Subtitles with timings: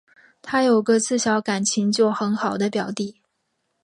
[0.41, 3.21] 她有个自小感情就很好的表弟